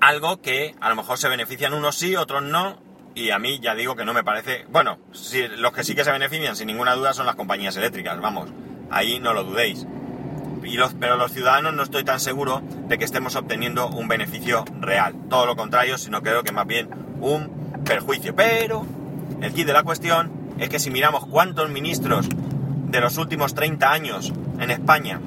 algo 0.00 0.40
que 0.40 0.74
a 0.80 0.88
lo 0.88 0.96
mejor 0.96 1.18
se 1.18 1.28
benefician 1.28 1.72
unos 1.72 1.96
sí, 1.96 2.14
otros 2.14 2.42
no, 2.42 2.78
y 3.14 3.30
a 3.30 3.38
mí 3.38 3.58
ya 3.60 3.74
digo 3.74 3.96
que 3.96 4.04
no 4.04 4.12
me 4.12 4.22
parece... 4.22 4.66
Bueno, 4.68 4.98
los 5.56 5.72
que 5.72 5.84
sí 5.84 5.94
que 5.94 6.04
se 6.04 6.12
benefician 6.12 6.56
sin 6.56 6.66
ninguna 6.66 6.94
duda 6.94 7.14
son 7.14 7.26
las 7.26 7.36
compañías 7.36 7.76
eléctricas, 7.76 8.20
vamos, 8.20 8.50
ahí 8.90 9.18
no 9.18 9.32
lo 9.32 9.44
dudéis. 9.44 9.86
Pero 10.98 11.16
los 11.16 11.32
ciudadanos 11.32 11.74
no 11.74 11.82
estoy 11.82 12.04
tan 12.04 12.20
seguro 12.20 12.62
de 12.88 12.98
que 12.98 13.04
estemos 13.04 13.36
obteniendo 13.36 13.88
un 13.88 14.08
beneficio 14.08 14.64
real. 14.80 15.14
Todo 15.28 15.46
lo 15.46 15.56
contrario, 15.56 15.98
sino 15.98 16.22
creo 16.22 16.42
que 16.42 16.52
más 16.52 16.66
bien 16.66 16.88
un 17.20 17.82
perjuicio. 17.84 18.34
Pero 18.34 18.86
el 19.40 19.52
kit 19.52 19.66
de 19.66 19.72
la 19.72 19.82
cuestión 19.82 20.32
es 20.58 20.68
que 20.68 20.78
si 20.78 20.90
miramos 20.90 21.26
cuántos 21.26 21.68
ministros 21.70 22.28
de 22.30 23.00
los 23.00 23.18
últimos 23.18 23.54
30 23.54 23.90
años 23.90 24.32
en 24.58 24.70
España 24.70 25.20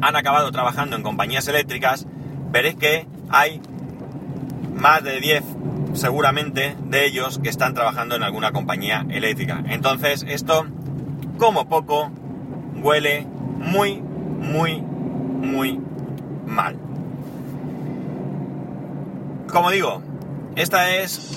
han 0.00 0.16
acabado 0.16 0.50
trabajando 0.52 0.96
en 0.96 1.02
compañías 1.02 1.46
eléctricas, 1.48 2.06
veréis 2.50 2.76
que 2.76 3.06
hay 3.28 3.60
más 4.74 5.02
de 5.02 5.20
10 5.20 5.44
seguramente 5.94 6.76
de 6.86 7.06
ellos 7.06 7.38
que 7.42 7.48
están 7.48 7.74
trabajando 7.74 8.16
en 8.16 8.22
alguna 8.22 8.52
compañía 8.52 9.04
eléctrica. 9.10 9.62
Entonces 9.66 10.24
esto, 10.26 10.66
como 11.38 11.68
poco, 11.68 12.10
huele 12.82 13.26
muy, 13.58 14.02
muy, 14.44 14.80
muy 14.80 15.80
mal. 16.46 16.78
Como 19.50 19.70
digo, 19.70 20.02
esta 20.56 20.96
es... 20.96 21.30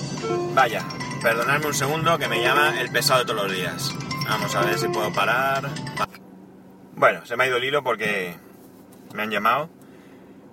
Vaya, 0.54 0.84
perdonadme 1.22 1.66
un 1.66 1.74
segundo 1.74 2.18
que 2.18 2.28
me 2.28 2.42
llama 2.42 2.80
el 2.80 2.90
pesado 2.90 3.20
de 3.20 3.26
todos 3.26 3.44
los 3.44 3.52
días. 3.52 3.94
Vamos 4.28 4.54
a 4.54 4.62
ver 4.62 4.78
si 4.78 4.88
puedo 4.88 5.12
parar. 5.12 5.68
Bueno, 6.96 7.24
se 7.24 7.36
me 7.36 7.44
ha 7.44 7.46
ido 7.46 7.56
el 7.56 7.64
hilo 7.64 7.82
porque 7.82 8.34
me 9.14 9.22
han 9.22 9.30
llamado. 9.30 9.70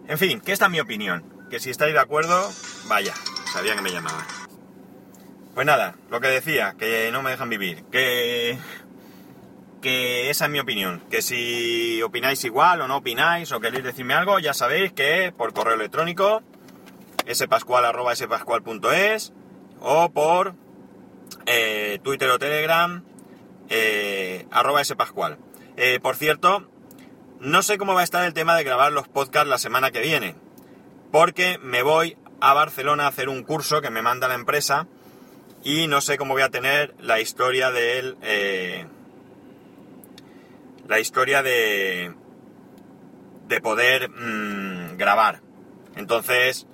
En 0.08 0.18
fin, 0.18 0.39
que 0.39 0.52
esta 0.52 0.65
es 0.65 0.72
mi 0.72 0.80
opinión. 0.80 1.24
Que 1.50 1.60
si 1.60 1.70
estáis 1.70 1.94
de 1.94 2.00
acuerdo, 2.00 2.50
vaya, 2.88 3.13
sabía 3.52 3.76
que 3.76 3.82
me 3.82 3.91
llamaban. 3.91 4.26
Pues 5.56 5.65
nada, 5.65 5.96
lo 6.12 6.20
que 6.20 6.28
decía, 6.28 6.76
que 6.78 7.10
no 7.12 7.22
me 7.22 7.32
dejan 7.32 7.50
vivir, 7.50 7.84
que 7.91 8.58
que 9.86 10.32
esa 10.32 10.45
es 10.45 10.52
mi 10.52 10.60
opinión, 10.60 11.04
que 11.12 11.21
si 11.21 12.02
opináis 12.02 12.43
igual 12.43 12.82
o 12.82 12.88
no 12.88 12.98
opináis 12.98 13.52
o 13.52 13.60
queréis 13.60 13.84
decirme 13.84 14.15
algo, 14.15 14.39
ya 14.39 14.56
sabéis 14.56 14.91
que 14.93 15.32
por 15.32 15.54
correo 15.54 15.76
electrónico 15.76 16.41
spascual.es 17.32 19.32
o 19.82 20.10
por 20.10 20.56
eh, 21.45 22.00
Twitter 22.02 22.32
o 22.32 22.39
Telegram 22.39 23.04
eh, 23.69 24.48
arroba 24.50 24.84
spascual. 24.84 25.38
Eh, 25.78 26.00
por 26.02 26.15
cierto, 26.15 26.67
no 27.39 27.62
sé 27.62 27.78
cómo 27.78 27.93
va 27.93 28.02
a 28.02 28.06
estar 28.06 28.26
el 28.26 28.34
tema 28.34 28.58
de 28.58 28.63
grabar 28.63 28.91
los 28.91 29.08
podcasts 29.08 29.48
la 29.48 29.60
semana 29.60 29.91
que 29.91 30.02
viene, 30.02 30.36
porque 31.12 31.60
me 31.62 31.84
voy 31.84 32.17
a 32.41 32.56
Barcelona 32.56 33.06
a 33.06 33.10
hacer 33.10 33.30
un 33.30 33.43
curso 33.43 33.82
que 33.82 33.91
me 33.91 34.02
manda 34.02 34.28
la 34.28 34.34
empresa 34.34 34.88
y 35.63 35.86
no 35.86 36.02
sé 36.02 36.17
cómo 36.17 36.34
voy 36.34 36.41
a 36.41 36.50
tener 36.50 36.95
la 37.00 37.19
historia 37.19 37.69
de 37.69 38.00
él, 38.00 38.17
eh, 38.24 38.88
la 40.88 41.00
historia 41.00 41.43
de, 41.43 42.13
de 43.48 43.62
poder 43.62 44.10
mm, 44.10 44.98
grabar. 44.98 45.41
Entonces, 45.95 46.67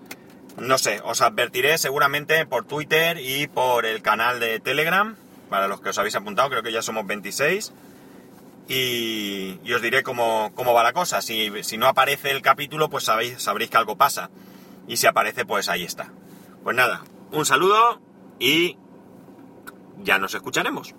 no 0.58 0.78
sé, 0.78 1.02
os 1.04 1.21
advertiré 1.21 1.78
seguramente 1.78 2.45
por 2.45 2.65
Twitter 2.65 3.17
y 3.19 3.47
por 3.47 3.86
el 3.86 4.02
canal 4.02 4.39
de 4.39 4.60
Telegram, 4.60 5.15
para 5.50 5.67
los 5.67 5.82
que 5.82 5.89
os 5.89 5.97
habéis 5.97 6.15
apuntado, 6.15 6.50
creo 6.50 6.63
que 6.63 6.71
ya 6.71 6.82
somos 6.82 7.06
26 7.06 7.74
y, 8.67 9.74
os 9.74 9.82
diré 9.82 10.04
cómo, 10.04 10.52
va 10.56 10.84
la 10.84 10.93
cosa. 10.93 11.21
Si, 11.21 11.52
si, 11.63 11.78
no 11.78 11.88
aparece 11.88 12.32
el 12.32 12.41
capítulo, 12.41 12.89
pues 12.89 13.04
sabéis, 13.04 13.41
sabréis 13.41 13.69
que 13.69 13.78
algo 13.78 13.97
pasa. 13.97 14.30
Y 14.88 14.97
si 14.97 15.08
aparece, 15.08 15.45
pues 15.45 15.69
ahí 15.69 15.84
está. 15.84 16.12
Pues 16.63 16.76
nada, 16.76 17.04
un 17.32 17.45
saludo 17.45 18.02
y 18.39 18.78
ya 19.97 20.19
nos 20.19 20.34
escucharemos. 20.34 20.95